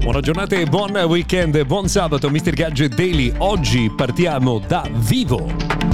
Buona 0.00 0.20
giornata 0.20 0.56
e 0.56 0.64
buon 0.64 0.96
weekend, 0.96 1.62
buon 1.66 1.86
sabato, 1.86 2.30
Mr. 2.30 2.54
Gadget 2.54 2.94
Daily. 2.94 3.32
Oggi 3.36 3.92
partiamo 3.94 4.58
da 4.58 4.88
vivo. 4.90 5.89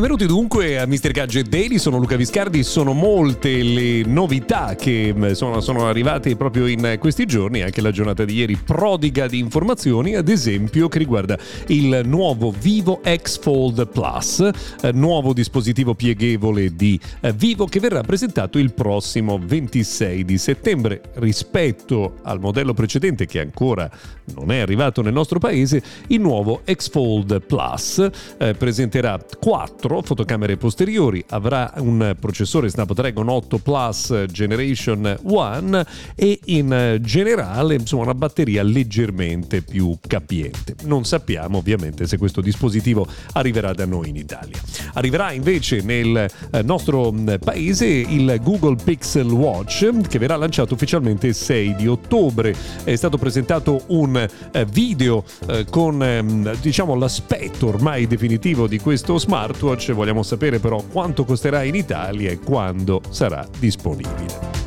Benvenuti 0.00 0.24
dunque 0.24 0.78
a 0.78 0.86
Mr. 0.86 1.10
Gadget 1.10 1.48
Daily, 1.48 1.76
sono 1.76 1.98
Luca 1.98 2.16
Viscardi, 2.16 2.62
sono 2.62 2.94
molte 2.94 3.62
le 3.62 4.02
novità 4.06 4.74
che 4.74 5.12
mm, 5.14 5.32
sono, 5.32 5.60
sono, 5.60 5.88
arrivate 5.88 6.36
proprio 6.36 6.66
in 6.66 6.96
questi 6.98 7.26
giorni, 7.26 7.60
anche 7.60 7.82
la 7.82 7.90
giornata 7.90 8.24
di 8.24 8.32
ieri 8.32 8.56
prodiga 8.56 9.26
di 9.26 9.38
informazioni, 9.38 10.14
ad 10.14 10.30
esempio 10.30 10.88
che 10.88 10.96
riguarda 10.96 11.38
il 11.66 12.00
nuovo 12.06 12.50
Vivo 12.50 13.02
X 13.04 13.40
Fold 13.40 13.88
Plus, 13.88 14.48
eh, 14.80 14.90
nuovo 14.92 15.34
dispositivo 15.34 15.92
pieghevole 15.92 16.74
di 16.74 16.98
eh, 17.20 17.34
Vivo 17.34 17.66
che 17.66 17.78
verrà 17.78 18.00
presentato 18.00 18.56
il 18.56 18.72
prossimo 18.72 19.38
26 19.38 20.24
di 20.24 20.38
settembre 20.38 21.02
rispetto 21.16 22.20
al 22.22 22.40
modello 22.40 22.72
precedente 22.72 23.26
che 23.26 23.38
ancora 23.38 23.90
non 24.34 24.50
è 24.50 24.60
arrivato 24.60 25.02
nel 25.02 25.12
nostro 25.12 25.38
paese, 25.38 25.82
il 26.06 26.20
nuovo 26.20 26.62
X 26.64 26.88
Fold 26.88 27.42
Plus 27.42 28.08
eh, 28.38 28.54
presenterà 28.54 29.22
4 29.38 29.89
4 29.90 30.02
fotocamere 30.02 30.56
posteriori, 30.56 31.24
avrà 31.30 31.72
un 31.78 32.14
processore 32.18 32.68
Snapdragon 32.68 33.28
8 33.28 33.58
Plus 33.58 34.24
Generation 34.26 35.18
1 35.20 35.84
e 36.14 36.38
in 36.44 36.98
generale 37.00 37.74
insomma, 37.74 38.04
una 38.04 38.14
batteria 38.14 38.62
leggermente 38.62 39.62
più 39.62 39.96
capiente. 40.06 40.76
Non 40.84 41.04
sappiamo 41.04 41.58
ovviamente 41.58 42.06
se 42.06 42.18
questo 42.18 42.40
dispositivo 42.40 43.04
arriverà 43.32 43.72
da 43.72 43.84
noi 43.84 44.10
in 44.10 44.16
Italia. 44.16 44.60
Arriverà 44.92 45.32
invece 45.32 45.80
nel 45.82 46.16
eh, 46.52 46.62
nostro 46.62 47.10
mm, 47.10 47.34
paese 47.42 47.86
il 47.86 48.38
Google 48.42 48.76
Pixel 48.82 49.30
Watch 49.30 50.06
che 50.06 50.20
verrà 50.20 50.36
lanciato 50.36 50.74
ufficialmente 50.74 51.26
il 51.26 51.34
6 51.34 51.74
di 51.74 51.88
ottobre. 51.88 52.54
È 52.84 52.94
stato 52.94 53.18
presentato 53.18 53.82
un 53.88 54.16
eh, 54.52 54.64
video 54.66 55.24
eh, 55.48 55.64
con 55.68 56.00
ehm, 56.00 56.60
diciamo 56.60 56.94
l'aspetto 56.94 57.66
ormai 57.66 58.06
definitivo 58.06 58.68
di 58.68 58.78
questo 58.78 59.18
smartwatch 59.18 59.69
Watch, 59.70 59.92
vogliamo 59.92 60.24
sapere 60.24 60.58
però 60.58 60.82
quanto 60.82 61.24
costerà 61.24 61.62
in 61.62 61.76
Italia 61.76 62.28
e 62.30 62.40
quando 62.40 63.00
sarà 63.10 63.46
disponibile. 63.60 64.58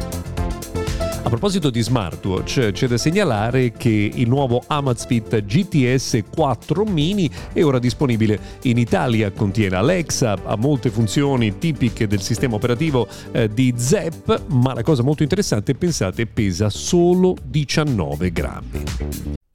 A 1.24 1.30
proposito 1.30 1.70
di 1.70 1.82
smartwatch, 1.82 2.72
c'è 2.72 2.88
da 2.88 2.96
segnalare 2.96 3.74
che 3.74 3.90
il 4.14 4.30
nuovo 4.30 4.64
Amazfit 4.66 5.44
GTS 5.44 6.24
4 6.34 6.86
Mini 6.86 7.30
è 7.52 7.62
ora 7.64 7.80
disponibile 7.80 8.40
in 8.62 8.78
Italia. 8.78 9.30
Contiene 9.32 9.76
Alexa, 9.76 10.38
ha 10.42 10.56
molte 10.56 10.90
funzioni 10.90 11.58
tipiche 11.58 12.08
del 12.08 12.22
sistema 12.22 12.56
operativo 12.56 13.06
eh, 13.34 13.50
di 13.50 13.74
Zep, 13.76 14.44
ma 14.48 14.74
la 14.74 14.84
cosa 14.84 15.04
molto 15.04 15.24
interessante, 15.24 15.76
pensate, 15.76 16.28
pesa 16.28 16.70
solo 16.70 17.36
19 17.44 18.32
grammi. 18.32 18.84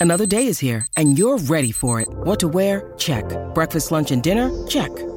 Another 0.01 0.27
day 0.27 0.47
is 0.47 0.63
here 0.63 0.85
and 0.97 1.17
you're 1.17 1.43
ready 1.49 1.73
for 1.73 2.01
it. 2.01 2.09
What 2.25 2.39
to 2.41 2.49
wear? 2.49 2.93
Check. 2.99 3.25
Breakfast, 3.55 3.91
lunch 3.91 4.11
and 4.11 4.23
dinner? 4.23 4.51
Check. 4.67 5.17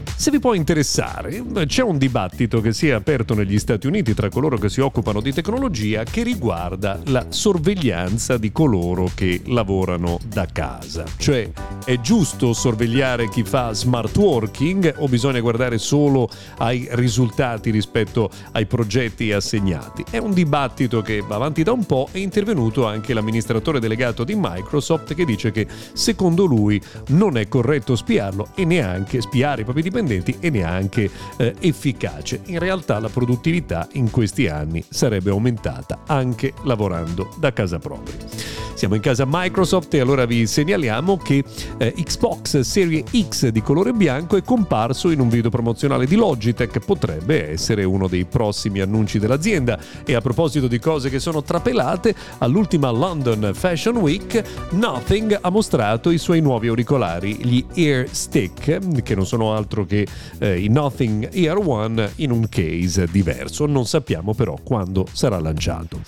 Se 0.15 0.29
vi 0.29 0.39
può 0.39 0.53
interessare, 0.53 1.43
c'è 1.65 1.81
un 1.81 1.97
dibattito 1.97 2.61
che 2.61 2.73
si 2.73 2.87
è 2.87 2.91
aperto 2.91 3.33
negli 3.33 3.57
Stati 3.57 3.87
Uniti 3.87 4.13
tra 4.13 4.29
coloro 4.29 4.57
che 4.57 4.69
si 4.69 4.79
occupano 4.79 5.19
di 5.19 5.33
tecnologia 5.33 6.03
che 6.03 6.21
riguarda 6.21 6.99
la 7.05 7.25
sorveglianza 7.29 8.37
di 8.37 8.51
coloro 8.51 9.09
che 9.15 9.41
lavorano 9.45 10.19
da 10.23 10.45
casa. 10.45 11.05
Cioè, 11.17 11.49
è 11.85 11.99
giusto 12.01 12.53
sorvegliare 12.53 13.29
chi 13.29 13.43
fa 13.43 13.73
smart 13.73 14.15
working 14.15 14.93
o 14.97 15.07
bisogna 15.07 15.39
guardare 15.39 15.79
solo 15.79 16.29
ai 16.57 16.87
risultati 16.91 17.71
rispetto 17.71 18.29
ai 18.51 18.67
progetti 18.67 19.31
assegnati? 19.31 20.05
È 20.07 20.17
un 20.17 20.33
dibattito 20.33 21.01
che 21.01 21.21
va 21.21 21.35
avanti 21.35 21.63
da 21.63 21.71
un 21.71 21.85
po' 21.87 22.09
è 22.11 22.19
intervenuto 22.19 22.85
anche 22.85 23.15
l'amministratore 23.15 23.79
delegato 23.79 24.23
di 24.23 24.35
Microsoft 24.37 25.15
che 25.15 25.25
dice 25.25 25.49
che 25.51 25.65
secondo 25.93 26.45
lui 26.45 26.79
non 27.07 27.37
è 27.37 27.47
corretto 27.47 27.95
spiarlo 27.95 28.49
e 28.53 28.65
neanche 28.65 29.19
spiare 29.21 29.61
i 29.61 29.63
propri 29.63 29.81
dipendenti 29.81 30.00
dipendenti 30.01 30.37
e 30.39 30.49
neanche 30.49 31.09
eh, 31.37 31.55
efficace. 31.59 32.41
In 32.45 32.59
realtà 32.59 32.99
la 32.99 33.09
produttività 33.09 33.87
in 33.93 34.09
questi 34.09 34.47
anni 34.47 34.83
sarebbe 34.89 35.29
aumentata 35.29 36.01
anche 36.05 36.53
lavorando 36.63 37.33
da 37.37 37.53
casa 37.53 37.79
propria. 37.79 38.50
Siamo 38.81 38.95
in 38.95 39.01
casa 39.01 39.25
Microsoft 39.27 39.93
e 39.93 39.99
allora 39.99 40.25
vi 40.25 40.47
segnaliamo 40.47 41.15
che 41.17 41.43
eh, 41.77 41.93
Xbox 41.95 42.61
Serie 42.61 43.03
X 43.15 43.49
di 43.49 43.61
colore 43.61 43.93
bianco 43.93 44.37
è 44.37 44.41
comparso 44.41 45.11
in 45.11 45.19
un 45.19 45.29
video 45.29 45.51
promozionale 45.51 46.07
di 46.07 46.15
Logitech, 46.15 46.79
potrebbe 46.79 47.51
essere 47.51 47.83
uno 47.83 48.07
dei 48.07 48.25
prossimi 48.25 48.79
annunci 48.79 49.19
dell'azienda. 49.19 49.79
E 50.03 50.15
a 50.15 50.21
proposito 50.21 50.67
di 50.67 50.79
cose 50.79 51.11
che 51.11 51.19
sono 51.19 51.43
trapelate, 51.43 52.15
all'ultima 52.39 52.89
London 52.89 53.51
Fashion 53.53 53.97
Week 53.97 54.41
Nothing 54.71 55.37
ha 55.39 55.49
mostrato 55.51 56.09
i 56.09 56.17
suoi 56.17 56.41
nuovi 56.41 56.67
auricolari, 56.67 57.35
gli 57.35 57.63
Ear 57.75 58.07
Stick, 58.09 59.03
che 59.03 59.13
non 59.13 59.27
sono 59.27 59.53
altro 59.53 59.85
che 59.85 60.07
eh, 60.39 60.59
i 60.59 60.69
Nothing 60.69 61.29
Ear 61.33 61.59
One 61.59 62.13
in 62.15 62.31
un 62.31 62.49
case 62.49 63.05
diverso. 63.11 63.67
Non 63.67 63.85
sappiamo 63.85 64.33
però 64.33 64.57
quando 64.63 65.05
sarà 65.11 65.39
lanciato. 65.39 66.01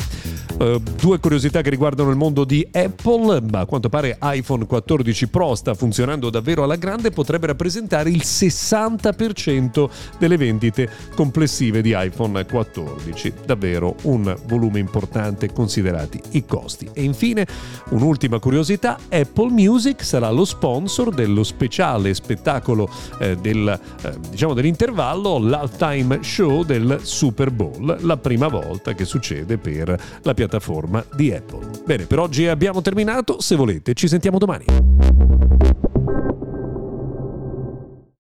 Uh, 0.58 0.80
due 0.80 1.20
curiosità 1.20 1.62
che 1.62 1.70
riguardano 1.72 2.10
il 2.10 2.16
mondo 2.16 2.44
di 2.44 2.63
Apple, 2.72 3.42
ma 3.50 3.60
a 3.60 3.66
quanto 3.66 3.90
pare 3.90 4.18
iPhone 4.22 4.66
14 4.66 5.28
Pro 5.28 5.56
sta 5.56 5.74
funzionando 5.74 6.30
davvero 6.30 6.64
alla 6.64 6.76
grande, 6.76 7.12
potrebbe 7.12 7.48
rappresentare 7.48 8.10
il 8.10 8.22
60% 8.24 9.90
delle 10.18 10.38
vendite 10.38 10.90
complessive 11.16 11.82
di 11.82 11.94
iPhone 11.96 12.46
14. 12.46 13.34
Davvero 13.46 13.96
un 14.04 14.36
volume 14.48 14.80
importante 14.80 15.52
considerati 15.52 16.22
i 16.32 16.46
costi. 16.46 16.90
E 16.94 17.04
infine, 17.04 17.46
un'ultima 17.90 18.40
curiosità, 18.40 18.98
Apple 19.10 19.52
Music 19.52 20.04
sarà 20.04 20.30
lo 20.30 20.46
sponsor 20.46 21.14
dello 21.14 21.44
speciale 21.44 22.14
spettacolo 22.14 22.90
eh, 23.20 23.36
del, 23.38 23.80
eh, 24.02 24.14
diciamo 24.30 24.54
dell'intervallo, 24.54 25.38
l'halftime 25.38 26.20
show 26.22 26.64
del 26.64 27.00
Super 27.02 27.52
Bowl, 27.52 27.98
la 28.02 28.18
prima 28.18 28.48
volta 28.48 28.94
che 28.94 29.06
succede 29.06 29.58
per 29.58 30.00
la 30.22 30.34
piattaforma 30.34 31.04
di 31.16 31.32
Apple. 31.32 31.70
Bene, 31.86 32.06
per 32.06 32.20
oggi 32.20 32.48
abbiamo 32.54 32.82
terminato, 32.82 33.42
se 33.42 33.56
volete 33.56 33.94
ci 33.94 34.08
sentiamo 34.08 34.38
domani. 34.38 34.93